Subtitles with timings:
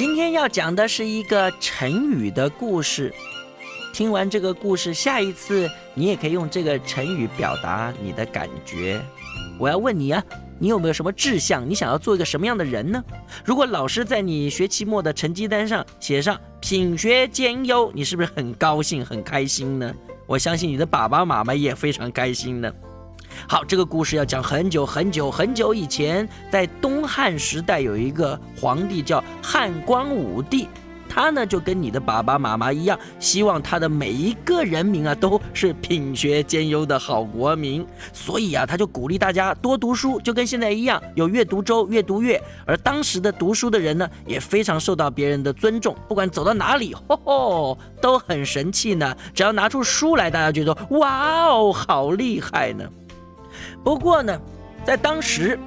[0.00, 3.12] 今天要讲的是一个成语的故事。
[3.92, 8.98] 听完这个故事，下一次你也可以用这个成语表达你的感觉。
[9.58, 10.24] 我要问你啊，
[10.58, 11.68] 你有没有什么志向？
[11.68, 13.04] 你想要做一个什么样的人呢？
[13.44, 19.94] 如果老师在你学期末的成绩单上写上品学兼优，你是不是很高兴、很开心呢？
[20.26, 22.72] 我相信你的爸爸妈妈也非常开心呢。
[23.48, 30.68] 好，这个故事要讲很久很久很久以前，在东汉时代有一个皇帝叫汉光武帝。
[31.12, 42.40] 他呢就跟你的爸爸妈妈一样，希望他的每一个人民啊都是品学兼优的好国民，所以啊他就鼓励大家多读书，就跟现在一样有阅读周、阅读月。
[42.64, 49.12] 而当时的读书的人呢也非常受到别人的尊重，不管走到哪里，吼吼都很神气呢。
[49.34, 52.84] 只要拿出书来，大家觉得哇哦好厉害呢。
[53.82, 54.40] 不过呢，
[54.84, 55.58] 在当时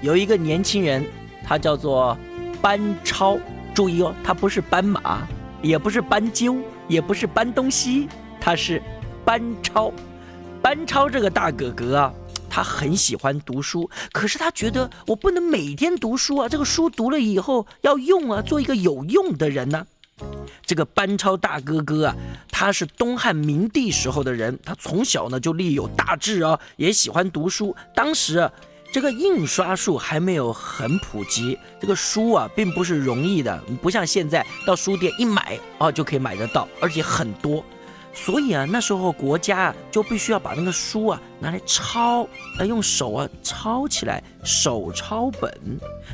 [0.00, 1.04] 有一个年轻人，
[1.44, 2.16] 他叫做
[2.60, 3.38] 班超。
[3.74, 5.28] 注意哦，他不是斑马，
[5.60, 6.56] 也不是斑鸠，
[6.88, 8.08] 也不是搬东西，
[8.40, 8.82] 他是
[9.22, 9.92] 班超。
[10.62, 12.14] 班超这个大哥哥啊，
[12.48, 19.86] 他很喜欢读书，可是他觉得我不能每天读书啊，这个书读了以后要用啊，做一个有用的人呢。
[20.66, 22.16] 这个班超大哥哥啊，
[22.50, 27.74] 他是东汉明帝时候的人，他从小呢就立有大志啊，也喜欢读书。
[27.94, 28.38] 当时。
[28.38, 28.52] 啊
[28.92, 37.62] 这个印刷术还没有很普及，这个书啊并不是容易的，不像现在到书店一买啊就可以买得到，而且很多。
[38.18, 42.26] 所以啊，那时候国家啊就必须要把那个书啊拿来抄，
[42.58, 45.52] 来用手啊抄起来，手抄本。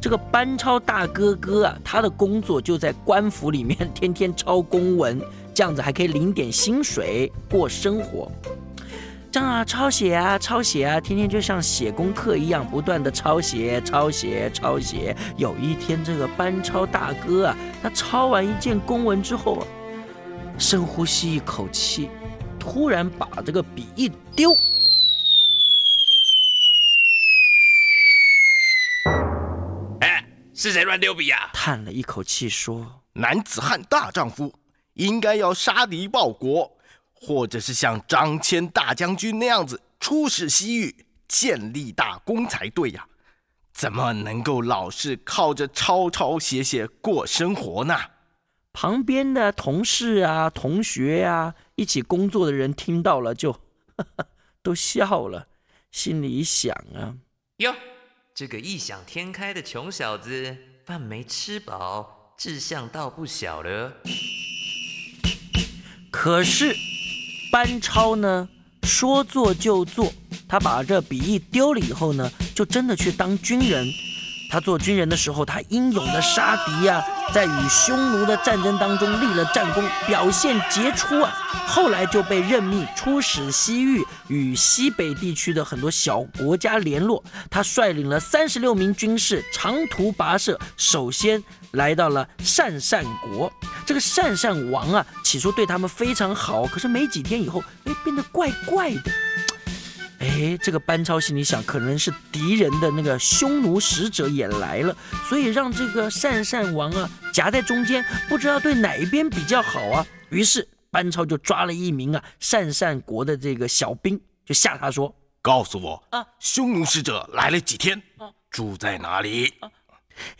[0.00, 5.20] 这个班超大哥哥啊，他的工作就在官府里面天天抄公文，
[5.52, 8.30] 这样子还可以领点薪水过生活。
[9.30, 15.14] 这样啊，抄写啊，抄写啊，天天就像写功课一样，不断的抄写、抄写、抄写。
[15.36, 19.66] 有一天，这个班超大哥啊，他抄完一件公文之后，
[20.58, 22.10] 深呼吸一口气，
[22.58, 24.50] 突然把这个笔一丢。
[30.00, 31.50] 哎，是谁乱丢笔呀？
[31.54, 34.52] 叹了一口气说：“男子汉大丈夫，
[34.94, 36.76] 应该要杀敌报国。”
[37.20, 43.06] 或者是像张骞大将军那样子出使西域，建立大功才对呀？
[43.72, 47.96] 怎么能够老是靠着抄抄写写过生活呢？
[48.80, 53.58] 旁边的同事啊、同学啊、一起工作的人听到了就
[54.62, 55.48] 都笑了，
[55.90, 57.16] 心里想啊：
[57.56, 57.74] 哟，
[58.32, 60.56] 这个异想天开的穷小子，
[60.86, 63.94] 饭没吃饱，志向倒不小了。
[66.12, 66.72] 可是。
[67.50, 68.48] 班超呢，
[68.84, 70.12] 说做就做，
[70.46, 73.84] 他把这笔一丢了以后呢，就真的去当军人。
[74.50, 77.04] 他做军人的时候，他英勇的杀敌呀，
[77.34, 81.30] 在与匈奴的战争当中立了战功，表现杰出啊。
[81.66, 87.22] 后来就被任命出使西域，与西北地区的很多小国家联络。
[87.50, 91.42] 他率领了三十六名军士，长途跋涉，首先
[91.72, 93.52] 来到了鄯善国。
[93.84, 99.12] 这个鄯善王啊，起初对他们非常好，可是没几天以后，哎，变得怪怪的。
[100.20, 104.96] 哎，这个班超心里想，可能是敌人的那个匈奴使者也来了，
[105.28, 110.04] 所以让这个鄯善王啊夹在中间，不知道对哪一边比较好啊。
[110.30, 118.02] 于是班超就抓了一名啊鄯善国的这个小兵，就吓他说：“告诉我啊，匈奴使者来了几天？
[118.50, 119.68] 住在哪里？”哎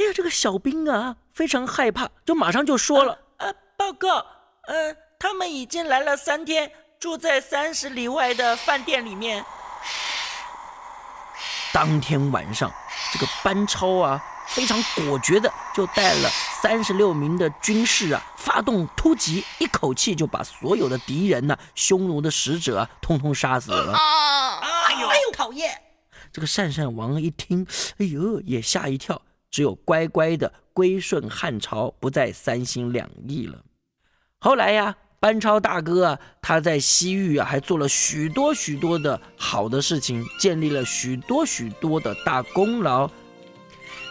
[0.06, 3.46] 呀，这个小兵啊非常害怕，就马上就说了：“啊，
[3.76, 4.26] 报告，
[4.66, 6.68] 呃，他们已经来了三天，
[6.98, 9.44] 住在三十里外的饭店里面。”
[11.78, 12.68] 当天晚上，
[13.12, 16.28] 这个班超啊，非常果决的就带了
[16.60, 23.92] 三十六名的军士啊，发动突击，一口气就把所有的敌人呢，匈奴的使者啊，通通杀死了。
[23.92, 24.58] 啊！
[24.88, 25.80] 哎呦，哎呦，讨厌！
[26.32, 27.64] 这个鄯善王一听，
[27.98, 33.62] 哎呦，也吓一跳，只有乖乖的归顺汉朝，不再三心两意了。
[34.40, 34.96] 后来呀。
[35.20, 43.10] 班超大哥啊，他在西域啊，还做了许多许多的好的事情，建立了许多许多的大功劳，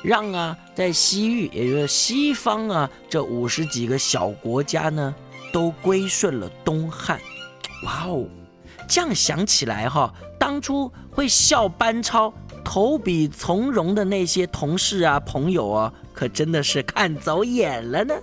[0.03, 5.15] 让啊，在西域，也就是西方啊，这五十几个小国家呢，
[5.53, 7.17] 都归顺了东汉。
[7.85, 8.25] 哇哦，
[8.85, 12.33] 这样想起来哈，当初会笑班超
[12.65, 18.13] 投笔从戎的那些同事啊、朋友啊，可真的是看走眼了呢。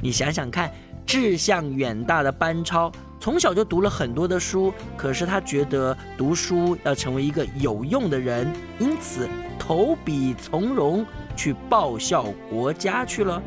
[0.00, 0.72] 你想想看。
[1.12, 9.28] 志向远大的班超从小就读了很多的书，可是他觉得读书要成为一个有用的人，因此
[9.58, 11.04] 投笔从戎
[11.36, 13.42] 去报效国家去了。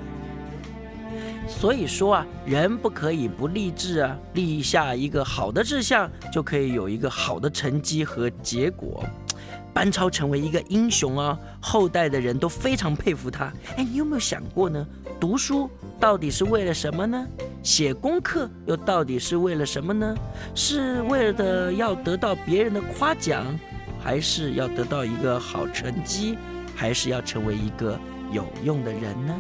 [1.48, 9.04] 所以说啊，人不可以不立志啊，立下一个好的志向，就可以有一个好的成绩和结果。
[9.74, 13.52] 班超成为一个英雄啊，后代的人都非常佩服他。
[13.76, 14.86] 哎，你有没有想过呢？
[15.20, 15.68] 读书
[16.06, 17.28] 到底是为了什么呢？
[17.64, 20.16] 写功课又到底是为了什么呢？
[20.54, 23.44] 是为了要得到别人的夸奖，
[24.00, 26.38] 还是要得到一个好成绩，
[26.76, 28.00] 还是要成为一个
[28.32, 29.36] 有用的人呢？